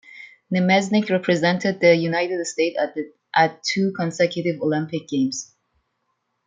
[0.51, 2.75] Namesnik represented the United States
[3.35, 5.53] at two consecutive Olympic Games.